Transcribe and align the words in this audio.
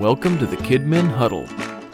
Welcome 0.00 0.40
to 0.40 0.46
the 0.46 0.56
Kidmin 0.56 1.08
Huddle, 1.08 1.46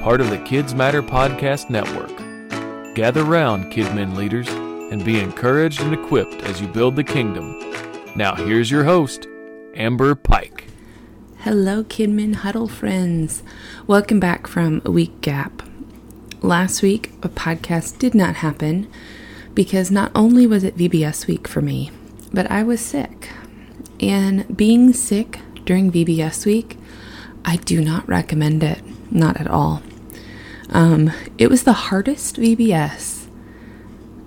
part 0.00 0.22
of 0.22 0.30
the 0.30 0.38
Kids 0.38 0.74
Matter 0.74 1.02
Podcast 1.02 1.68
Network. 1.68 2.94
Gather 2.94 3.22
round, 3.22 3.70
Kidmin 3.70 4.16
leaders, 4.16 4.48
and 4.48 5.04
be 5.04 5.20
encouraged 5.20 5.82
and 5.82 5.92
equipped 5.92 6.42
as 6.44 6.58
you 6.58 6.68
build 6.68 6.96
the 6.96 7.04
kingdom. 7.04 7.60
Now, 8.16 8.34
here's 8.34 8.70
your 8.70 8.84
host, 8.84 9.26
Amber 9.74 10.14
Pike. 10.14 10.68
Hello, 11.40 11.84
Kidmin 11.84 12.36
Huddle 12.36 12.66
friends. 12.66 13.42
Welcome 13.86 14.18
back 14.18 14.46
from 14.46 14.80
a 14.86 14.90
week 14.90 15.20
gap. 15.20 15.62
Last 16.40 16.80
week, 16.80 17.12
a 17.22 17.28
podcast 17.28 17.98
did 17.98 18.14
not 18.14 18.36
happen 18.36 18.90
because 19.52 19.90
not 19.90 20.10
only 20.14 20.46
was 20.46 20.64
it 20.64 20.78
VBS 20.78 21.26
week 21.26 21.46
for 21.46 21.60
me, 21.60 21.90
but 22.32 22.50
I 22.50 22.62
was 22.62 22.80
sick. 22.80 23.28
And 24.00 24.56
being 24.56 24.94
sick 24.94 25.40
during 25.66 25.92
VBS 25.92 26.46
week 26.46 26.78
I 27.44 27.56
do 27.56 27.82
not 27.82 28.08
recommend 28.08 28.62
it, 28.62 28.80
not 29.10 29.40
at 29.40 29.48
all. 29.48 29.82
Um, 30.70 31.12
it 31.38 31.48
was 31.48 31.64
the 31.64 31.72
hardest 31.72 32.36
VBS 32.36 33.26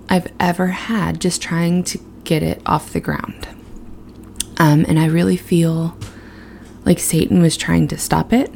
I've 0.08 0.32
ever 0.38 0.68
had 0.68 1.20
just 1.20 1.42
trying 1.42 1.82
to 1.84 1.98
get 2.24 2.42
it 2.42 2.62
off 2.66 2.92
the 2.92 3.00
ground. 3.00 3.48
Um, 4.58 4.84
and 4.88 4.98
I 4.98 5.06
really 5.06 5.36
feel 5.36 5.96
like 6.84 6.98
Satan 6.98 7.42
was 7.42 7.56
trying 7.56 7.88
to 7.88 7.98
stop 7.98 8.32
it, 8.32 8.50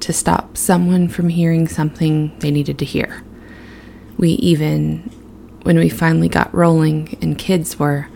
to 0.00 0.12
stop 0.12 0.56
someone 0.56 1.08
from 1.08 1.28
hearing 1.30 1.66
something 1.66 2.38
they 2.40 2.50
needed 2.50 2.78
to 2.80 2.84
hear. 2.84 3.22
We 4.18 4.30
even, 4.32 5.10
when 5.62 5.78
we 5.78 5.88
finally 5.88 6.28
got 6.28 6.54
rolling 6.54 7.16
and 7.22 7.38
kids 7.38 7.78
were, 7.78 8.08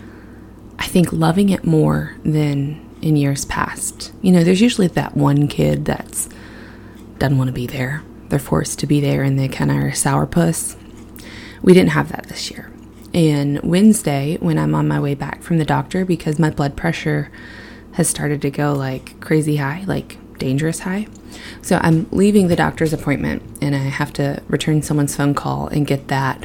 I 0.78 0.86
think, 0.86 1.12
loving 1.12 1.48
it 1.48 1.64
more 1.64 2.16
than 2.24 2.85
in 3.06 3.14
years 3.14 3.44
past. 3.44 4.12
You 4.20 4.32
know, 4.32 4.42
there's 4.42 4.60
usually 4.60 4.88
that 4.88 5.16
one 5.16 5.46
kid 5.46 5.84
that's 5.84 6.28
doesn't 7.18 7.38
want 7.38 7.46
to 7.46 7.52
be 7.52 7.68
there. 7.68 8.02
They're 8.28 8.40
forced 8.40 8.80
to 8.80 8.86
be 8.86 9.00
there 9.00 9.22
and 9.22 9.38
they 9.38 9.46
kind 9.46 9.70
of 9.70 9.76
are 9.76 9.90
sourpuss. 9.92 10.76
We 11.62 11.72
didn't 11.72 11.90
have 11.90 12.10
that 12.10 12.26
this 12.26 12.50
year. 12.50 12.70
And 13.14 13.62
Wednesday, 13.62 14.38
when 14.40 14.58
I'm 14.58 14.74
on 14.74 14.88
my 14.88 14.98
way 14.98 15.14
back 15.14 15.42
from 15.42 15.58
the 15.58 15.64
doctor 15.64 16.04
because 16.04 16.40
my 16.40 16.50
blood 16.50 16.76
pressure 16.76 17.30
has 17.92 18.08
started 18.08 18.42
to 18.42 18.50
go 18.50 18.72
like 18.72 19.20
crazy 19.20 19.56
high, 19.56 19.84
like 19.86 20.18
dangerous 20.38 20.80
high. 20.80 21.06
So 21.62 21.78
I'm 21.80 22.08
leaving 22.10 22.48
the 22.48 22.56
doctor's 22.56 22.92
appointment 22.92 23.42
and 23.62 23.76
I 23.76 23.78
have 23.78 24.12
to 24.14 24.42
return 24.48 24.82
someone's 24.82 25.14
phone 25.14 25.32
call 25.32 25.68
and 25.68 25.86
get 25.86 26.08
that 26.08 26.44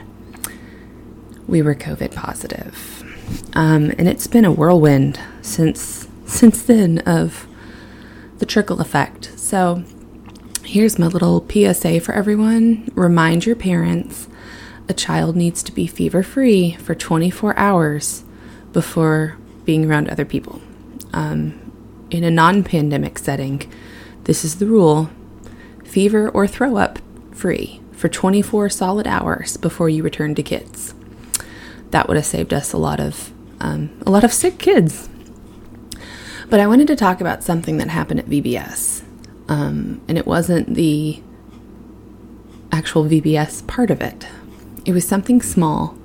we 1.48 1.64
were 1.64 1.74
COVID 1.74 2.14
positive. 2.14 3.04
Um, 3.54 3.92
and 3.98 4.08
it's 4.08 4.28
been 4.28 4.46
a 4.46 4.52
whirlwind 4.52 5.20
since 5.42 6.08
since 6.32 6.64
then 6.64 7.00
of 7.00 7.48
the 8.40 8.46
trickle 8.46 8.82
effect. 8.82 9.38
So 9.38 9.84
here's 10.64 10.98
my 10.98 11.08
little 11.08 11.46
PSA 11.48 12.00
for 12.00 12.14
everyone 12.14 12.90
remind 12.96 13.46
your 13.46 13.56
parents 13.56 14.28
a 14.88 14.94
child 14.94 15.36
needs 15.36 15.62
to 15.64 15.72
be 15.72 15.88
fever 15.88 16.24
free 16.24 16.74
for 16.76 16.96
24 16.96 17.58
hours 17.58 18.24
before 18.74 19.38
being 19.66 19.86
around 19.86 20.10
other 20.10 20.26
people. 20.26 20.62
Um, 21.14 21.72
in 22.10 22.24
a 22.24 22.32
non 22.32 22.64
pandemic 22.64 23.20
setting, 23.20 23.72
this 24.24 24.44
is 24.44 24.58
the 24.58 24.66
rule 24.66 25.10
fever 25.86 26.30
or 26.30 26.48
throw 26.48 26.78
up 26.78 27.00
free 27.32 27.82
for 27.92 28.08
24 28.10 28.70
solid 28.70 29.06
hours 29.06 29.58
before 29.58 29.90
you 29.90 30.04
return 30.04 30.34
to 30.36 30.44
kids. 30.44 30.94
That 31.92 32.08
would 32.08 32.18
have 32.18 32.26
saved 32.26 32.54
us 32.54 32.74
a 32.74 32.78
lot 32.78 33.00
of 33.00 33.32
um, 33.60 33.92
a 34.06 34.10
lot 34.10 34.24
of 34.24 34.34
sick 34.34 34.58
kids 34.58 35.10
but 36.52 36.60
I 36.60 36.68
wanted 36.68 36.88
to 36.88 36.98
talk 36.98 37.22
about 37.22 37.46
something 37.46 37.78
that 37.78 37.88
happened 37.88 38.20
at 38.20 38.26
VBS. 38.26 39.04
Um, 39.48 40.02
and 40.10 40.18
it 40.18 40.28
wasn't 40.28 40.76
the 40.76 41.24
actual 42.74 43.06
VBS 43.06 43.66
part 43.68 43.90
of 43.90 44.02
it, 44.02 44.28
it 44.86 44.92
was 44.92 45.08
something 45.08 45.42
small 45.42 45.98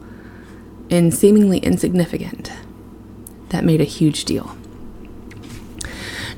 and 0.88 1.12
seemingly 1.12 1.59
insignificant 1.59 2.53
that 3.48 3.65
made 3.65 3.81
a 3.81 3.84
huge 3.84 4.25
deal. 4.25 4.56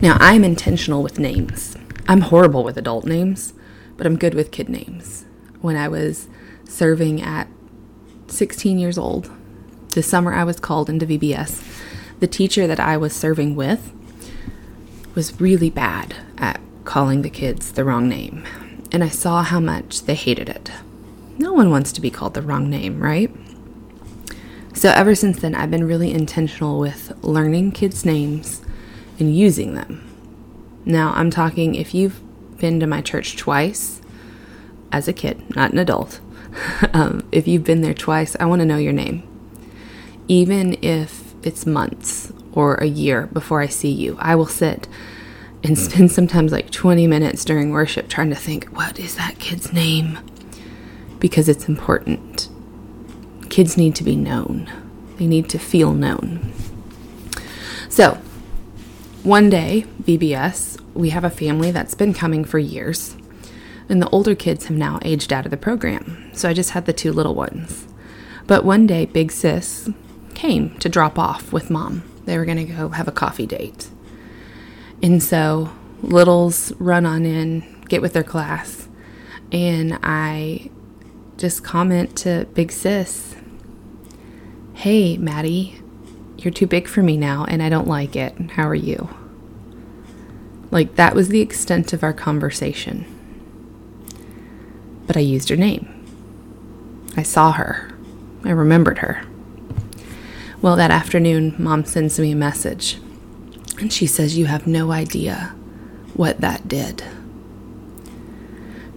Now, 0.00 0.16
I'm 0.20 0.42
intentional 0.42 1.02
with 1.02 1.18
names. 1.18 1.76
I'm 2.06 2.22
horrible 2.22 2.64
with 2.64 2.78
adult 2.78 3.04
names, 3.04 3.52
but 3.98 4.06
I'm 4.06 4.16
good 4.16 4.32
with 4.32 4.52
kid 4.52 4.70
names. 4.70 5.26
When 5.60 5.76
I 5.76 5.88
was 5.88 6.28
serving 6.64 7.20
at 7.20 7.48
16 8.28 8.78
years 8.78 8.96
old, 8.96 9.30
the 9.90 10.02
summer 10.02 10.32
I 10.32 10.44
was 10.44 10.60
called 10.60 10.88
into 10.88 11.04
VBS, 11.04 11.62
the 12.20 12.26
teacher 12.26 12.66
that 12.66 12.80
I 12.80 12.96
was 12.96 13.14
serving 13.14 13.54
with 13.54 13.92
was 15.18 15.40
really 15.40 15.68
bad 15.68 16.14
at 16.38 16.60
calling 16.84 17.22
the 17.22 17.28
kids 17.28 17.72
the 17.72 17.84
wrong 17.84 18.08
name, 18.08 18.44
and 18.92 19.02
I 19.02 19.08
saw 19.08 19.42
how 19.42 19.58
much 19.58 20.04
they 20.04 20.14
hated 20.14 20.48
it. 20.48 20.70
No 21.38 21.52
one 21.52 21.72
wants 21.72 21.90
to 21.90 22.00
be 22.00 22.08
called 22.08 22.34
the 22.34 22.40
wrong 22.40 22.70
name, 22.70 23.00
right? 23.00 23.28
So, 24.74 24.90
ever 24.90 25.16
since 25.16 25.40
then, 25.40 25.56
I've 25.56 25.72
been 25.72 25.88
really 25.88 26.12
intentional 26.12 26.78
with 26.78 27.12
learning 27.20 27.72
kids' 27.72 28.04
names 28.04 28.62
and 29.18 29.36
using 29.36 29.74
them. 29.74 30.08
Now, 30.84 31.10
I'm 31.16 31.30
talking 31.30 31.74
if 31.74 31.94
you've 31.94 32.20
been 32.58 32.78
to 32.78 32.86
my 32.86 33.00
church 33.00 33.36
twice 33.36 34.00
as 34.92 35.08
a 35.08 35.12
kid, 35.12 35.56
not 35.56 35.72
an 35.72 35.78
adult, 35.78 36.20
um, 36.92 37.28
if 37.32 37.48
you've 37.48 37.64
been 37.64 37.80
there 37.80 37.92
twice, 37.92 38.36
I 38.38 38.44
want 38.44 38.60
to 38.60 38.66
know 38.66 38.76
your 38.76 38.92
name. 38.92 39.24
Even 40.28 40.78
if 40.80 41.34
it's 41.42 41.66
months 41.66 42.32
or 42.58 42.74
a 42.74 42.86
year 42.86 43.28
before 43.28 43.60
I 43.60 43.68
see 43.68 43.92
you. 43.92 44.16
I 44.18 44.34
will 44.34 44.48
sit 44.48 44.88
and 45.62 45.78
hmm. 45.78 45.82
spend 45.84 46.12
sometimes 46.12 46.50
like 46.50 46.70
20 46.72 47.06
minutes 47.06 47.44
during 47.44 47.70
worship 47.70 48.08
trying 48.08 48.30
to 48.30 48.36
think, 48.36 48.66
what 48.76 48.98
is 48.98 49.14
that 49.14 49.38
kid's 49.38 49.72
name? 49.72 50.18
Because 51.20 51.48
it's 51.48 51.68
important. 51.68 52.48
Kids 53.48 53.76
need 53.76 53.94
to 53.94 54.04
be 54.04 54.16
known, 54.16 54.68
they 55.18 55.26
need 55.26 55.48
to 55.50 55.58
feel 55.58 55.92
known. 55.92 56.52
So, 57.88 58.18
one 59.22 59.48
day, 59.50 59.86
VBS, 60.02 60.80
we 60.94 61.10
have 61.10 61.24
a 61.24 61.30
family 61.30 61.70
that's 61.70 61.94
been 61.94 62.12
coming 62.12 62.44
for 62.44 62.58
years, 62.58 63.16
and 63.88 64.02
the 64.02 64.08
older 64.10 64.34
kids 64.34 64.66
have 64.66 64.76
now 64.76 64.98
aged 65.02 65.32
out 65.32 65.44
of 65.44 65.50
the 65.50 65.56
program. 65.56 66.30
So 66.32 66.48
I 66.48 66.54
just 66.54 66.70
had 66.70 66.86
the 66.86 66.92
two 66.92 67.12
little 67.12 67.34
ones. 67.34 67.86
But 68.46 68.64
one 68.64 68.86
day, 68.86 69.06
Big 69.06 69.30
Sis 69.30 69.90
came 70.34 70.76
to 70.78 70.88
drop 70.88 71.18
off 71.18 71.52
with 71.52 71.70
mom. 71.70 72.02
They 72.28 72.36
were 72.36 72.44
going 72.44 72.58
to 72.58 72.70
go 72.70 72.90
have 72.90 73.08
a 73.08 73.12
coffee 73.12 73.46
date. 73.46 73.88
And 75.02 75.22
so 75.22 75.72
littles 76.02 76.72
run 76.78 77.06
on 77.06 77.24
in, 77.24 77.82
get 77.88 78.02
with 78.02 78.12
their 78.12 78.22
class, 78.22 78.86
and 79.50 79.98
I 80.02 80.70
just 81.38 81.64
comment 81.64 82.14
to 82.18 82.46
Big 82.52 82.70
Sis, 82.70 83.34
Hey, 84.74 85.16
Maddie, 85.16 85.80
you're 86.36 86.52
too 86.52 86.66
big 86.66 86.86
for 86.86 87.02
me 87.02 87.16
now, 87.16 87.46
and 87.46 87.62
I 87.62 87.70
don't 87.70 87.88
like 87.88 88.14
it. 88.14 88.34
How 88.50 88.68
are 88.68 88.74
you? 88.74 89.08
Like, 90.70 90.96
that 90.96 91.14
was 91.14 91.30
the 91.30 91.40
extent 91.40 91.94
of 91.94 92.02
our 92.02 92.12
conversation. 92.12 93.06
But 95.06 95.16
I 95.16 95.20
used 95.20 95.48
her 95.48 95.56
name. 95.56 95.88
I 97.16 97.22
saw 97.22 97.52
her. 97.52 97.90
I 98.44 98.50
remembered 98.50 98.98
her. 98.98 99.24
Well, 100.60 100.74
that 100.74 100.90
afternoon, 100.90 101.54
mom 101.56 101.84
sends 101.84 102.18
me 102.18 102.32
a 102.32 102.36
message 102.36 102.98
and 103.78 103.92
she 103.92 104.08
says, 104.08 104.36
You 104.36 104.46
have 104.46 104.66
no 104.66 104.90
idea 104.90 105.54
what 106.14 106.40
that 106.40 106.66
did. 106.66 107.04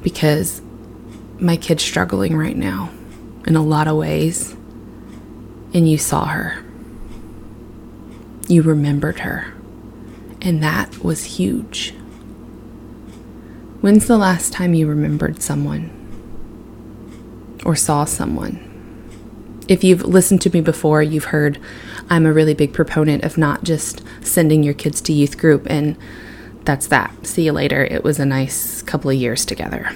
Because 0.01 0.61
my 1.39 1.57
kid's 1.57 1.83
struggling 1.83 2.35
right 2.35 2.57
now 2.57 2.89
in 3.45 3.55
a 3.55 3.61
lot 3.61 3.87
of 3.87 3.95
ways, 3.95 4.53
and 5.73 5.89
you 5.89 5.99
saw 5.99 6.25
her. 6.25 6.63
You 8.47 8.63
remembered 8.63 9.19
her, 9.19 9.53
and 10.41 10.63
that 10.63 11.03
was 11.03 11.37
huge. 11.37 11.91
When's 13.81 14.07
the 14.07 14.17
last 14.17 14.51
time 14.51 14.73
you 14.73 14.87
remembered 14.87 15.43
someone 15.43 15.91
or 17.63 17.75
saw 17.75 18.05
someone? 18.05 18.70
If 19.71 19.85
you've 19.85 20.03
listened 20.03 20.41
to 20.41 20.49
me 20.49 20.59
before, 20.59 21.01
you've 21.01 21.23
heard 21.23 21.57
I'm 22.09 22.25
a 22.25 22.33
really 22.33 22.53
big 22.53 22.73
proponent 22.73 23.23
of 23.23 23.37
not 23.37 23.63
just 23.63 24.03
sending 24.19 24.63
your 24.63 24.73
kids 24.73 24.99
to 25.03 25.13
youth 25.13 25.37
group 25.37 25.65
and 25.69 25.95
that's 26.65 26.87
that. 26.87 27.25
See 27.25 27.45
you 27.45 27.53
later. 27.53 27.85
It 27.85 28.03
was 28.03 28.19
a 28.19 28.25
nice 28.25 28.81
couple 28.81 29.09
of 29.09 29.15
years 29.15 29.45
together. 29.45 29.95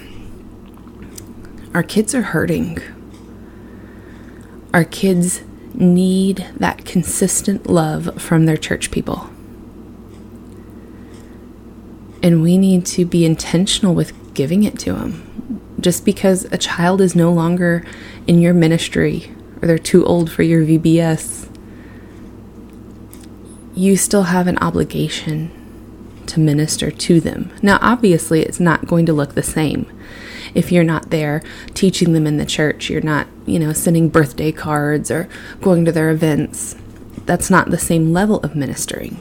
Our 1.73 1.83
kids 1.83 2.15
are 2.15 2.21
hurting. 2.21 2.77
Our 4.73 4.85
kids 4.85 5.41
need 5.73 6.47
that 6.55 6.85
consistent 6.85 7.67
love 7.67 8.21
from 8.21 8.45
their 8.45 8.55
church 8.55 8.91
people. 8.91 9.29
And 12.23 12.41
we 12.41 12.57
need 12.57 12.85
to 12.85 13.03
be 13.03 13.25
intentional 13.25 13.93
with 13.93 14.33
giving 14.33 14.63
it 14.63 14.79
to 14.79 14.93
them. 14.93 15.75
Just 15.81 16.05
because 16.05 16.45
a 16.45 16.57
child 16.57 17.01
is 17.01 17.13
no 17.13 17.33
longer 17.33 17.85
in 18.25 18.39
your 18.39 18.53
ministry 18.53 19.34
or 19.65 19.67
they're 19.67 19.77
too 19.77 20.05
old 20.05 20.31
for 20.31 20.43
your 20.43 20.63
VBS, 20.63 21.49
you 23.73 23.97
still 23.97 24.23
have 24.23 24.47
an 24.47 24.57
obligation 24.59 25.49
to 25.49 25.65
to 26.35 26.41
minister 26.41 26.91
to 26.91 27.21
them. 27.21 27.49
Now, 27.61 27.79
obviously, 27.81 28.41
it's 28.41 28.59
not 28.59 28.87
going 28.87 29.05
to 29.05 29.13
look 29.13 29.33
the 29.33 29.43
same. 29.43 29.89
If 30.53 30.71
you're 30.71 30.83
not 30.83 31.09
there 31.09 31.41
teaching 31.73 32.13
them 32.13 32.27
in 32.27 32.37
the 32.37 32.45
church, 32.45 32.89
you're 32.89 33.01
not, 33.01 33.27
you 33.45 33.57
know, 33.57 33.73
sending 33.73 34.09
birthday 34.09 34.51
cards 34.51 35.09
or 35.09 35.29
going 35.61 35.85
to 35.85 35.91
their 35.91 36.09
events. 36.09 36.75
That's 37.25 37.49
not 37.49 37.71
the 37.71 37.77
same 37.77 38.11
level 38.11 38.39
of 38.41 38.55
ministering. 38.55 39.17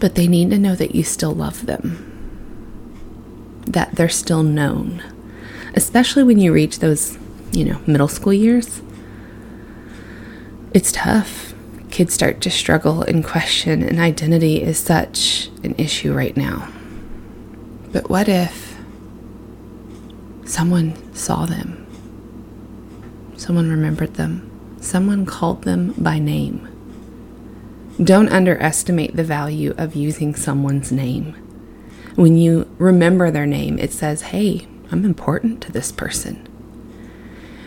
But 0.00 0.16
they 0.16 0.26
need 0.26 0.50
to 0.50 0.58
know 0.58 0.74
that 0.74 0.94
you 0.94 1.04
still 1.04 1.32
love 1.32 1.66
them, 1.66 3.62
that 3.66 3.94
they're 3.94 4.08
still 4.08 4.42
known, 4.42 5.02
especially 5.74 6.24
when 6.24 6.38
you 6.38 6.52
reach 6.52 6.80
those, 6.80 7.18
you 7.54 7.64
know, 7.64 7.80
middle 7.86 8.08
school 8.08 8.32
years. 8.32 8.82
It's 10.72 10.90
tough. 10.90 11.54
Kids 11.90 12.12
start 12.12 12.40
to 12.40 12.50
struggle 12.50 13.02
and 13.02 13.24
question, 13.24 13.82
and 13.82 14.00
identity 14.00 14.60
is 14.60 14.78
such 14.78 15.48
an 15.62 15.76
issue 15.78 16.12
right 16.12 16.36
now. 16.36 16.68
But 17.92 18.10
what 18.10 18.28
if 18.28 18.76
someone 20.44 21.14
saw 21.14 21.46
them? 21.46 21.86
Someone 23.36 23.70
remembered 23.70 24.14
them? 24.14 24.50
Someone 24.80 25.24
called 25.24 25.62
them 25.62 25.94
by 25.96 26.18
name? 26.18 26.68
Don't 28.02 28.32
underestimate 28.32 29.14
the 29.14 29.22
value 29.22 29.72
of 29.78 29.94
using 29.94 30.34
someone's 30.34 30.90
name. 30.90 31.34
When 32.16 32.36
you 32.36 32.68
remember 32.78 33.30
their 33.30 33.46
name, 33.46 33.78
it 33.78 33.92
says, 33.92 34.22
hey, 34.22 34.66
I'm 34.90 35.04
important 35.04 35.60
to 35.62 35.72
this 35.72 35.92
person. 35.92 36.48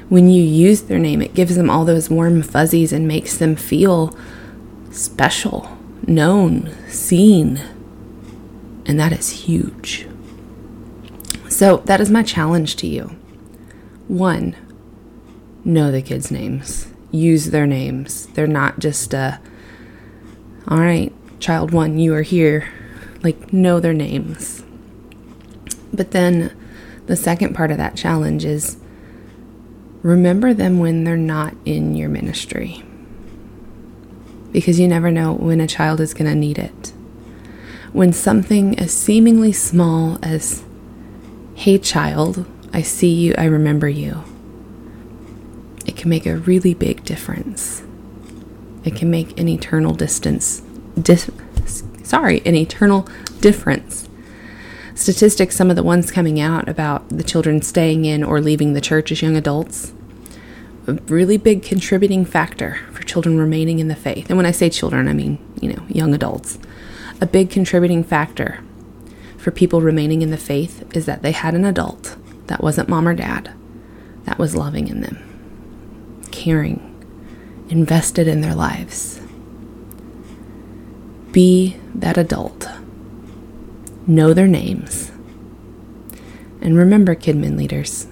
When 0.10 0.30
you 0.30 0.42
use 0.42 0.84
their 0.84 1.00
name, 1.00 1.22
it 1.22 1.34
gives 1.34 1.56
them 1.56 1.70
all 1.70 1.86
those 1.86 2.10
warm 2.10 2.42
fuzzies 2.42 2.94
and 2.94 3.08
makes 3.08 3.38
them 3.38 3.56
feel 3.56 4.18
special, 4.92 5.78
known, 6.06 6.72
seen. 6.88 7.62
And 8.86 9.00
that 9.00 9.12
is 9.12 9.30
huge. 9.30 10.08
So, 11.50 11.78
that 11.86 12.00
is 12.00 12.10
my 12.10 12.24
challenge 12.24 12.76
to 12.78 12.88
you. 12.88 13.16
One, 14.08 14.56
know 15.66 15.92
the 15.92 16.02
kids' 16.02 16.32
names, 16.32 16.88
use 17.12 17.48
their 17.48 17.68
names. 17.68 18.28
They're 18.28 18.48
not 18.48 18.80
just 18.80 19.14
a 19.14 19.42
all 20.70 20.80
right, 20.80 21.14
child 21.40 21.72
one, 21.72 21.98
you 21.98 22.14
are 22.14 22.24
here. 22.24 22.68
Like, 23.24 23.54
know 23.54 23.80
their 23.80 23.94
names. 23.94 24.64
But 25.94 26.12
then 26.12 26.54
the 27.06 27.16
second 27.16 27.56
part 27.56 27.72
of 27.72 27.78
that 27.78 27.96
challenge 27.96 28.44
is 28.44 28.76
remember 30.02 30.54
them 30.54 30.80
when 30.80 31.04
they're 31.04 31.18
not 31.18 31.56
in 31.66 31.96
your 31.96 32.10
ministry. 32.10 32.84
Because 34.52 34.80
you 34.80 34.88
never 34.88 35.12
know 35.12 35.34
when 35.34 35.60
a 35.60 35.68
child 35.68 36.00
is 36.00 36.14
going 36.14 36.30
to 36.30 36.36
need 36.36 36.58
it. 36.58 36.94
When 37.94 38.14
something 38.14 38.78
as 38.80 38.92
seemingly 38.92 39.52
small 39.52 40.20
as, 40.22 40.64
hey, 41.56 41.78
child, 41.78 42.46
I 42.74 42.82
see 42.82 43.14
you, 43.14 43.34
I 43.38 43.46
remember 43.46 43.90
you, 43.90 44.24
it 45.86 45.96
can 45.96 46.10
make 46.10 46.26
a 46.26 46.38
really 46.38 46.74
big 46.74 47.04
difference. 47.04 47.82
It 48.84 48.96
can 48.96 49.10
make 49.10 49.40
an 49.40 49.48
eternal 49.48 49.94
distance, 49.94 50.62
dis, 51.02 51.32
sorry, 52.04 52.42
an 52.46 52.56
eternal 52.56 53.08
difference. 53.42 54.07
Statistics, 54.98 55.56
some 55.56 55.70
of 55.70 55.76
the 55.76 55.84
ones 55.84 56.10
coming 56.10 56.40
out 56.40 56.68
about 56.68 57.08
the 57.10 57.24
children 57.24 57.62
staying 57.62 58.04
in 58.04 58.24
or 58.24 58.42
leaving 58.42 58.74
the 58.74 58.82
church 58.82 59.12
as 59.12 59.22
young 59.22 59.38
adults, 59.38 59.94
a 60.88 60.94
really 60.94 61.38
big 61.38 61.62
contributing 61.62 62.26
factor 62.26 62.80
for 62.92 63.04
children 63.04 63.38
remaining 63.38 63.78
in 63.78 63.90
the 63.90 63.96
faith. 63.96 64.28
And 64.28 64.38
when 64.38 64.48
I 64.48 64.52
say 64.52 64.72
children, 64.72 65.08
I 65.08 65.14
mean, 65.14 65.38
you 65.62 65.72
know, 65.72 65.84
young 65.88 66.16
adults. 66.16 66.58
A 67.22 67.28
big 67.28 67.52
contributing 67.52 68.04
factor 68.04 68.64
for 69.38 69.52
people 69.52 69.82
remaining 69.82 70.24
in 70.24 70.32
the 70.32 70.36
faith 70.38 70.84
is 70.96 71.06
that 71.06 71.22
they 71.22 71.32
had 71.32 71.54
an 71.54 71.64
adult 71.64 72.18
that 72.48 72.64
wasn't 72.64 72.90
mom 72.90 73.08
or 73.08 73.14
dad 73.14 73.54
that 74.24 74.40
was 74.40 74.56
loving 74.56 74.88
in 74.88 75.02
them, 75.02 76.24
caring, 76.32 76.82
invested 77.70 78.28
in 78.28 78.42
their 78.42 78.56
lives. 78.56 79.22
Be 81.32 81.78
that 81.94 82.18
adult. 82.18 82.68
Know 84.10 84.34
their 84.34 84.48
names. 84.48 85.12
And 86.62 86.78
remember, 86.78 87.14
Kidmin 87.14 87.58
leaders, 87.58 88.06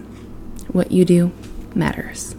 what 0.67 0.91
you 0.91 1.05
do 1.05 1.31
matters. 1.73 2.35